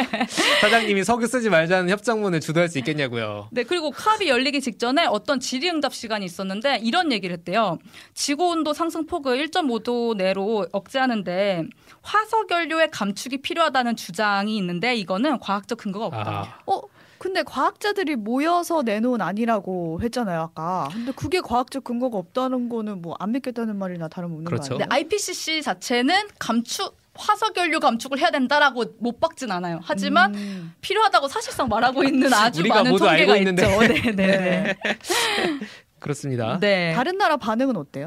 사장님이 0.61 1.03
석유 1.03 1.27
쓰지 1.27 1.51
말자는 1.51 1.91
협정문을 1.91 2.41
주도할 2.41 2.69
수 2.69 2.79
있겠냐고요. 2.79 3.49
네, 3.51 3.65
그리고 3.65 3.91
캅이 3.91 4.29
열리기 4.29 4.61
직전에 4.61 5.07
어떤 5.07 5.41
질의응답 5.41 5.93
시간이 5.93 6.25
있었는데 6.25 6.79
이런 6.83 7.11
얘기를 7.11 7.35
했대요. 7.37 7.79
지구 8.15 8.49
온도 8.51 8.75
상승 8.75 9.07
폭을 9.07 9.45
1.5도 9.49 10.17
내로 10.17 10.67
억제하는데 10.71 11.65
화석 12.03 12.51
연료의 12.51 12.91
감축이 12.93 13.39
필요하다는 13.39 13.97
주장이 13.97 14.57
있는데 14.57 14.95
이거는 14.95 15.41
과학적 15.41 15.79
근거가 15.79 16.07
없다. 16.07 16.31
아, 16.31 16.59
어, 16.67 16.81
근데 17.19 17.43
과학자들이 17.43 18.17
모여서 18.17 18.83
내놓은 18.83 19.21
아니라고 19.21 20.01
했잖아요, 20.03 20.41
아까. 20.41 20.89
근데 20.93 21.13
그게 21.13 21.41
과학적 21.41 21.83
근거가 21.85 22.17
없다는 22.19 22.69
거는 22.69 23.03
뭐 23.03 23.17
안 23.21 23.33
믿겠다는 23.33 23.77
말이나 23.77 24.09
다름없는 24.09 24.45
그렇죠. 24.45 24.71
거 24.75 24.79
근데 24.79 24.85
아니에요? 24.85 25.05
IPCC 25.07 25.63
자체는 25.63 26.15
감축 26.39 26.97
화석 27.15 27.57
연료 27.57 27.81
감축을 27.81 28.21
해야 28.21 28.31
된다라고 28.31 28.85
못 29.01 29.19
박진 29.19 29.51
않아요. 29.51 29.81
하지만 29.83 30.33
음. 30.37 30.73
필요하다고 30.81 31.27
사실상 31.27 31.69
말하고 31.69 32.05
있는 32.05 32.31
아주 32.33 32.61
우리가 32.61 32.77
많은 32.77 32.91
모두 32.93 33.05
통계가 33.07 33.33
알고 33.33 33.37
있는데. 33.41 33.63
있죠. 33.67 33.81
네, 33.81 34.13
네, 34.13 34.37
네. 34.39 34.77
그렇습니다. 35.99 36.59
네. 36.61 36.93
다른 36.95 37.19
나라 37.19 37.37
반응은 37.37 37.77
어때요? 37.77 38.07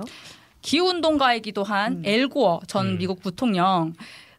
기후운동가이기도 0.61 1.63
한 1.63 1.93
음. 1.93 2.01
엘고어 2.05 2.61
전 2.67 2.87
음. 2.87 2.97
미국 2.97 3.21
부통령 3.21 3.93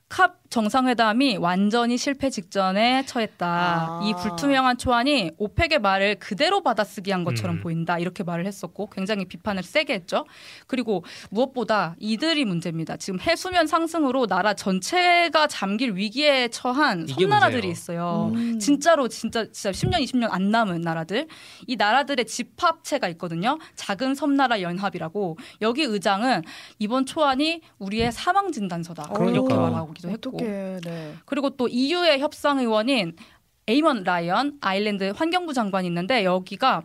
캅 0.09 0.41
정상회담이 0.52 1.38
완전히 1.38 1.97
실패 1.97 2.28
직전에 2.28 3.06
처했다. 3.06 3.47
아. 3.47 4.00
이 4.04 4.12
불투명한 4.12 4.76
초안이 4.76 5.30
오펙의 5.38 5.78
말을 5.78 6.16
그대로 6.16 6.62
받아쓰기 6.62 7.11
한 7.11 7.25
것처럼 7.25 7.56
음. 7.56 7.61
보인다. 7.62 7.99
이렇게 7.99 8.23
말을 8.23 8.44
했었고 8.44 8.90
굉장히 8.90 9.25
비판을 9.25 9.62
세게 9.62 9.94
했죠. 9.94 10.26
그리고 10.66 11.04
무엇보다 11.30 11.97
이들이 11.99 12.44
문제입니다. 12.44 12.99
지금 12.99 13.18
해수면 13.18 13.66
상승으로 13.66 14.26
나라 14.26 14.52
전체가 14.52 15.47
잠길 15.47 15.94
위기에 15.97 16.49
처한 16.49 17.06
섬나라들이. 17.06 17.71
있어요. 17.71 18.30
음. 18.35 18.59
진짜로 18.59 19.09
진짜 19.09 19.47
진짜 19.52 19.71
10년 19.71 20.02
20년 20.02 20.28
안 20.30 20.50
남은 20.50 20.82
나라들 20.82 21.28
이 21.66 21.76
나라들의 21.76 22.26
집합체가 22.26 23.09
있거든요. 23.11 23.59
작은 23.76 24.14
섬나라 24.14 24.61
연합이라고 24.61 25.38
여기 25.62 25.85
의장은 25.85 26.42
이번 26.78 27.06
초안이 27.06 27.62
우리의 27.78 28.12
사망 28.12 28.52
진단서다. 28.52 29.04
그러니까. 29.14 29.32
이렇게 29.32 29.54
말하기도 29.54 30.11
했고 30.11 30.41
어떻게 30.42 30.90
네. 30.90 31.14
그리고 31.25 31.50
또 31.50 31.68
EU의 31.68 32.20
협상 32.20 32.58
의원인 32.58 33.16
에이먼 33.68 34.04
라이언 34.04 34.58
아일랜드 34.61 35.12
환경부 35.16 35.54
장관이 35.54 35.87
있는데 35.87 36.25
여기가 36.25 36.82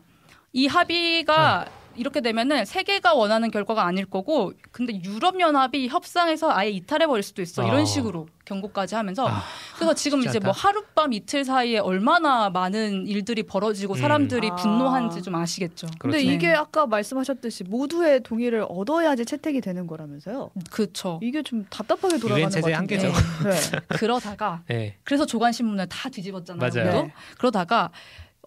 이 0.53 0.67
합의가 0.67 1.65
이렇게 1.97 2.21
되면은 2.21 2.65
세계가 2.65 3.13
원하는 3.13 3.51
결과가 3.51 3.85
아닐 3.85 4.05
거고 4.05 4.53
근데 4.71 5.01
유럽 5.03 5.39
연합이 5.39 5.87
협상에서 5.87 6.51
아예 6.51 6.69
이탈해 6.69 7.07
버릴 7.07 7.23
수도 7.23 7.41
있어. 7.41 7.63
이런 7.63 7.81
어. 7.81 7.85
식으로 7.85 8.27
경고까지 8.45 8.95
하면서 8.95 9.27
아, 9.27 9.43
그래서 9.75 9.93
지금 9.93 10.23
이제 10.23 10.39
뭐. 10.39 10.51
하룻밤 10.51 11.11
이틀 11.13 11.43
사이에 11.43 11.79
얼마나 11.79 12.49
많은 12.49 13.05
일들이 13.05 13.43
벌어지고 13.43 13.95
음. 13.95 13.99
사람들이 13.99 14.49
아. 14.51 14.55
분노한지 14.55 15.21
좀 15.21 15.35
아시겠죠. 15.35 15.87
근데 15.99 16.17
그렇죠. 16.17 16.31
이게 16.31 16.53
아까 16.53 16.85
말씀하셨듯이 16.85 17.65
모두의 17.65 18.21
동의를 18.23 18.65
얻어야지 18.69 19.25
채택이 19.25 19.59
되는 19.61 19.85
거라면서요. 19.85 20.51
그렇죠. 20.71 21.19
이게 21.21 21.43
좀 21.43 21.65
답답하게 21.69 22.17
돌아가는 22.19 22.49
것 22.49 22.71
같은데. 22.71 22.97
네. 22.97 23.79
그러다가 23.89 24.61
네. 24.67 24.95
그래서 25.03 25.25
조간 25.25 25.51
신문을 25.51 25.87
다 25.89 26.09
뒤집었잖아요. 26.09 26.71
맞아요. 26.71 27.03
네. 27.03 27.13
그러다가 27.37 27.91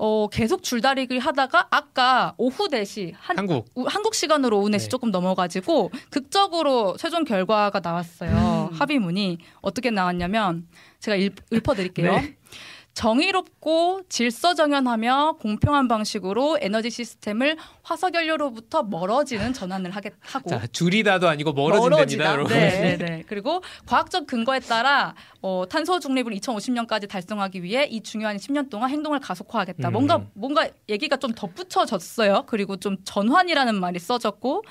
어, 0.03 0.29
계속 0.33 0.63
줄다리기 0.63 1.19
하다가 1.19 1.69
아까 1.71 2.33
오후 2.39 2.69
4시 2.69 3.13
한 3.19 3.37
한국 3.39 3.67
우- 3.75 3.85
한국 3.87 4.15
시간으로 4.15 4.59
오후 4.59 4.69
4시 4.71 4.85
네. 4.85 4.89
조금 4.89 5.11
넘어가지고 5.11 5.91
극적으로 6.09 6.97
최종 6.97 7.25
결과가 7.25 7.81
나왔어요. 7.81 8.71
음. 8.73 8.75
합의문이 8.75 9.37
어떻게 9.61 9.91
나왔냐면 9.91 10.67
제가 11.01 11.17
읽, 11.17 11.35
읊어드릴게요. 11.53 12.13
네. 12.13 12.37
정의롭고 13.01 14.03
질서정연하며 14.11 15.39
공평한 15.41 15.89
방식으로 15.89 16.59
에너지 16.61 16.91
시스템을 16.91 17.57
화석연료로부터 17.83 18.83
멀어지는 18.83 19.55
전환을 19.55 19.93
하겠, 19.93 20.13
하고 20.21 20.51
자 20.51 20.67
줄이다도 20.67 21.27
아니고 21.27 21.55
멀어진답니다, 21.55 21.97
멀어지다. 21.97 22.33
여러분. 22.33 22.53
네, 22.53 22.81
네, 22.81 22.97
네. 23.03 23.25
그리고 23.27 23.63
과학적 23.87 24.27
근거에 24.27 24.61
따라 24.61 25.15
어, 25.41 25.65
탄소 25.71 25.99
중립을 25.99 26.35
2050년까지 26.35 27.09
달성하기 27.09 27.63
위해 27.63 27.87
이 27.87 28.03
중요한 28.03 28.37
10년 28.37 28.69
동안 28.69 28.91
행동을 28.91 29.19
가속화하겠다. 29.19 29.89
음. 29.89 29.93
뭔가 29.95 30.27
뭔가 30.35 30.69
얘기가 30.87 31.17
좀 31.17 31.33
덧붙여졌어요. 31.33 32.45
그리고 32.49 32.77
좀 32.77 32.99
전환이라는 33.05 33.81
말이 33.81 33.99
써졌고, 33.99 34.63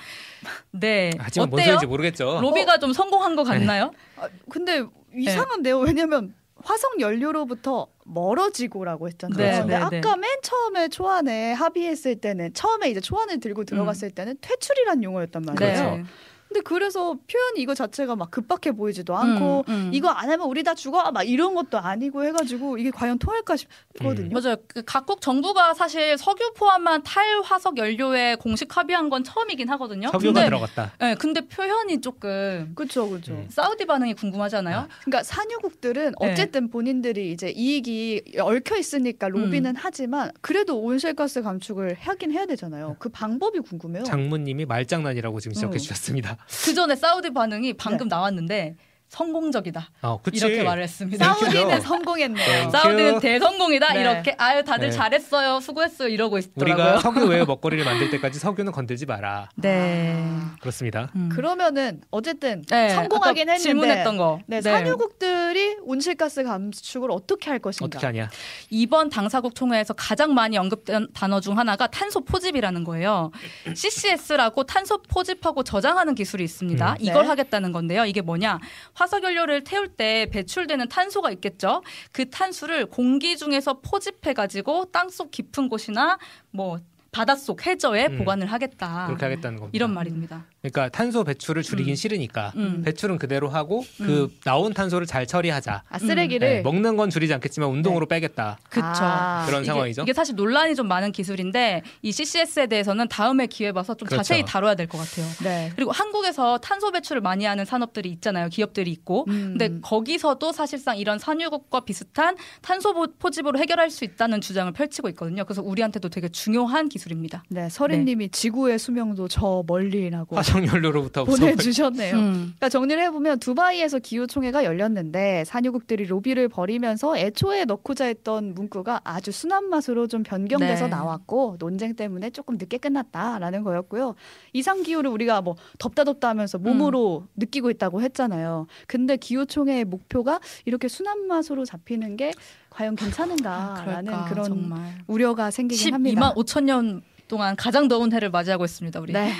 네. 0.70 1.10
하지만 1.18 1.50
뭔 1.50 1.62
어때요? 1.62 1.74
소리인지 1.74 1.88
모르겠죠. 1.88 2.42
로비가 2.42 2.78
좀 2.78 2.94
성공한 2.94 3.36
것 3.36 3.44
같나요? 3.44 3.92
아, 4.18 4.30
근데 4.52 4.84
이상한데요. 5.16 5.80
왜냐면 5.80 6.36
화석 6.64 7.00
연료로부터 7.00 7.88
멀어지고라고 8.06 9.08
했잖아요. 9.10 9.38
네, 9.38 9.60
근데 9.60 9.78
네, 9.78 9.98
아까 9.98 10.16
맨 10.18 10.30
처음에 10.42 10.88
초안에 10.90 11.54
합의했을 11.54 12.16
때는 12.18 12.54
처음에 12.54 12.90
이제 12.90 13.00
초안을 13.00 13.40
들고 13.40 13.64
들어갔을 13.64 14.12
때는 14.12 14.38
퇴출이란 14.42 15.04
용어였단 15.04 15.44
말이에요. 15.44 16.04
네. 16.50 16.60
근데 16.60 16.62
그래서 16.62 17.14
표현이 17.14 17.62
이거 17.62 17.76
자체가 17.76 18.16
막 18.16 18.32
급박해 18.32 18.76
보이지도 18.76 19.16
않고 19.16 19.66
음, 19.68 19.74
음. 19.74 19.90
이거 19.94 20.10
안 20.10 20.32
하면 20.32 20.48
우리 20.48 20.64
다 20.64 20.74
죽어 20.74 21.12
막 21.12 21.24
이런 21.24 21.54
것도 21.54 21.78
아니고 21.78 22.26
해가지고 22.26 22.80
이게 22.80 22.90
과연 22.90 23.20
통할까 23.20 23.56
싶거든요. 23.56 24.40
맞아요. 24.40 24.56
그 24.68 24.82
각국 24.84 25.22
정부가 25.22 25.76
사실 25.76 26.18
석유 26.18 26.54
포함한 26.56 27.04
탈화석 27.04 27.78
연료에 27.78 28.36
공식 28.36 28.76
합의한 28.76 29.10
건 29.10 29.24
처음이긴 29.24 29.70
하거든요. 29.70 30.10
석유가 30.10 30.42
근데, 30.42 30.46
들어갔다. 30.46 30.92
네, 31.00 31.16
근데 31.16 31.42
표현이 31.42 32.02
조금 32.02 32.72
그렇죠, 32.74 33.08
그렇죠. 33.08 33.34
음. 33.34 33.48
사우디 33.50 33.86
반응이 33.86 34.16
궁금하잖아요. 34.16 34.88
그러니까 35.04 35.24
산유국들은 35.24 36.16
네. 36.20 36.32
어쨌든 36.32 36.70
본인들이 36.70 37.32
이제 37.32 37.52
이익이 37.52 38.38
얽혀 38.40 38.78
있으니까 38.78 39.28
음. 39.28 39.34
로비는 39.34 39.76
하지만 39.78 40.32
그래도 40.42 40.80
온실가스 40.82 41.44
감축을 41.44 41.98
하긴 42.00 42.32
해야 42.32 42.48
되잖아요. 42.48 42.96
그 42.98 43.10
방법이 43.10 43.60
궁금해요. 43.60 44.04
장모님이 44.04 44.66
말장난이라고 44.66 45.40
지금 45.40 45.54
지적해 45.54 45.76
음. 45.76 45.78
주셨습니다. 45.78 46.39
그 46.66 46.74
전에 46.74 46.96
사우디 46.96 47.32
반응이 47.32 47.74
방금 47.74 48.08
네. 48.08 48.16
나왔는데 48.16 48.76
성공적이다. 49.10 49.90
어, 50.04 50.20
그치. 50.22 50.38
이렇게 50.46 50.64
말을 50.64 50.84
했습니다. 50.84 51.34
사우디- 51.34 51.40
사우디는. 51.52 51.82
성공했네요. 51.82 52.46
Thank 52.46 52.60
you. 52.60 52.72
사우디는 52.72 53.20
대성공이다. 53.20 53.94
네. 53.94 54.02
이렇게 54.02 54.36
아유 54.38 54.64
다들 54.64 54.90
네. 54.90 54.96
잘했어요. 54.96 55.60
수고했어요. 55.60 56.08
이러고 56.10 56.38
있더라고요. 56.38 56.86
우리가 56.86 57.00
석유 57.02 57.26
외의 57.26 57.44
먹거리를 57.50 57.84
만들 57.84 58.10
때까지 58.12 58.40
석유는 58.40 58.72
건들지 58.72 59.06
마라. 59.08 59.50
네. 59.56 60.24
그렇습니다. 60.62 61.10
음. 61.16 61.30
그러면은 61.32 62.02
어쨌든 62.12 62.64
네, 62.70 62.90
성공하긴 62.90 63.50
했는데 63.50 63.62
질문했던 63.64 64.18
거. 64.18 64.40
네, 64.46 64.62
산유국들이 64.62 65.78
온실가스 65.82 66.44
감축을 66.44 67.10
어떻게 67.12 67.50
할 67.50 67.60
것인가? 67.60 67.86
어떻게 67.86 68.06
하냐? 68.06 68.30
이번 68.70 69.10
당사국 69.10 69.56
총회에서 69.56 69.94
가장 69.94 70.34
많이 70.36 70.58
언급된 70.58 71.08
단어 71.14 71.40
중 71.42 71.58
하나가 71.58 71.88
탄소 71.88 72.22
포집이라는 72.22 72.84
거예요. 72.84 73.32
CCS라고 73.74 74.64
탄소 74.66 75.02
포집하고 75.02 75.64
저장하는 75.64 76.14
기술이 76.16 76.44
있습니다. 76.44 76.92
음. 76.92 76.96
이걸 77.00 77.24
네. 77.24 77.28
하겠다는 77.30 77.72
건데요. 77.72 78.06
이게 78.06 78.22
뭐냐? 78.22 78.60
화석연료를 79.00 79.64
태울 79.64 79.88
때 79.88 80.28
배출되는 80.32 80.90
탄소가 80.90 81.32
있겠죠. 81.32 81.82
그 82.12 82.30
탄수를 82.30 82.88
공기 82.88 83.38
중에서 83.38 83.80
포집해 83.80 84.34
가지고 84.34 84.86
땅속 84.92 85.32
깊은 85.32 85.70
곳이나 85.70 86.18
뭐 86.52 86.80
바닷속 87.12 87.66
해저에 87.66 88.08
음. 88.08 88.18
보관을 88.20 88.48
하겠다. 88.48 89.06
그렇게 89.08 89.26
하겠다는 89.26 89.58
겁니다. 89.60 89.76
이런 89.76 89.94
말입니다. 89.94 90.46
그러니까 90.62 90.90
탄소 90.90 91.24
배출을 91.24 91.64
줄이긴 91.64 91.94
음. 91.94 91.96
싫으니까 91.96 92.54
음. 92.56 92.82
배출은 92.84 93.18
그대로 93.18 93.50
하고 93.50 93.84
그 93.98 94.32
나온 94.44 94.74
탄소를 94.74 95.08
잘 95.08 95.26
처리하자. 95.26 95.84
아 95.90 96.00
쓰레기를 96.00 96.48
네, 96.48 96.62
먹는 96.62 96.98
건 96.98 97.10
줄이지 97.10 97.34
않겠지만 97.34 97.70
운동으로 97.70 98.06
빼겠다. 98.08 98.60
그쵸. 98.70 98.82
아, 98.86 99.46
그런 99.48 99.62
이게, 99.64 99.72
상황이죠. 99.72 100.02
이게 100.04 100.14
사실 100.14 100.36
논란이 100.36 100.76
좀 100.76 100.88
많은 100.88 101.12
기술인데 101.12 101.82
이 102.02 102.12
CCS에 102.12 102.68
대해서는 102.68 103.08
다음에 103.08 103.48
기회 103.48 103.72
봐서 103.72 103.94
좀 103.96 104.08
그렇죠. 104.08 104.18
자세히 104.24 104.44
다뤄야 104.46 104.76
될 104.76 104.88
것 104.88 104.98
같아요. 104.98 105.26
네. 105.44 105.72
그리고 105.76 105.92
한국에서 105.92 106.58
탄소 106.60 106.92
배출을 106.92 107.22
많이 107.22 107.46
하는 107.46 107.64
산업들이 107.66 108.10
있잖아요. 108.10 108.50
기업들이 108.50 108.92
있고. 108.92 109.26
음. 109.30 109.56
근데 109.58 109.80
거기서도 109.82 110.52
사실상 110.52 110.98
이런 110.98 111.18
산유국과 111.20 111.82
비슷한 111.82 112.36
탄소 112.62 112.94
보- 112.94 113.08
포집으로 113.18 113.58
해결할 113.60 113.90
수 113.90 114.04
있다는 114.04 114.42
주장을 114.42 114.72
펼치고 114.74 115.10
있거든요. 115.10 115.46
그래서 115.46 115.62
우리한테도 115.62 116.10
되게 116.10 116.28
중요한 116.30 116.90
기술 116.90 116.99
입니다. 117.08 117.44
네, 117.50 117.70
서린님이 117.70 118.30
지구의 118.30 118.80
수명도 118.80 119.28
저 119.28 119.64
멀리라고 119.66 120.36
화석연료로부터 120.36 121.24
보내주셨네요. 121.26 122.16
음. 122.16 122.34
그러니까 122.58 122.70
정리를 122.70 123.02
해보면 123.04 123.40
두바이에서 123.40 124.00
기후총회가 124.00 124.64
열렸는데 124.64 125.44
산유국들이 125.46 126.06
로비를 126.06 126.50
벌이면서 126.50 127.18
애초에 127.18 127.66
넣고자 127.66 128.06
했던 128.06 128.54
문구가 128.54 129.02
아주 129.04 129.32
순한 129.32 129.70
맛으로 129.70 130.08
좀 130.08 130.24
변경돼서 130.24 130.86
네. 130.86 130.90
나왔고 130.92 131.58
논쟁 131.60 131.96
때문에 131.96 132.30
조금 132.32 132.58
늦게 132.58 132.78
끝났다라는 132.78 133.64
거였고요. 133.64 134.16
이상 134.54 134.84
기후를 134.84 135.10
우리가 135.12 135.42
뭐 135.42 135.56
덥다 135.78 136.04
덥다 136.04 136.30
하면서 136.30 136.58
몸으로 136.58 137.26
느끼고 137.36 137.70
있다고 137.70 138.02
했잖아요. 138.02 138.68
근데 138.88 139.18
기후총회의 139.18 139.86
목표가 139.86 140.40
이렇게 140.66 140.88
순한 140.88 141.28
맛으로 141.28 141.66
잡히는 141.66 142.18
게 142.18 142.32
과연 142.80 142.96
괜찮은가라는 142.96 144.06
그럴까, 144.06 144.26
그런 144.30 144.46
정말. 144.46 144.80
우려가 145.06 145.52
생기긴 145.52 145.92
12만 145.92 145.94
합니다. 145.94 146.34
5천 146.34 146.64
년 146.64 147.02
동안 147.28 147.58
가장 147.58 147.90
더운 147.90 148.14
해를 148.14 148.30
맞이하고 148.30 148.64
있습니다. 148.64 148.98
우리. 149.02 149.12
네. 149.12 149.34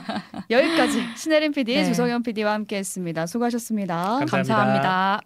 여기까지 0.48 1.02
신혜림 1.14 1.52
PD, 1.52 1.74
네. 1.76 1.84
주성현 1.84 2.22
PD와 2.22 2.54
함께했습니다. 2.54 3.26
수고하셨습니다. 3.26 3.94
감사합니다. 4.20 4.36
감사합니다. 4.36 5.20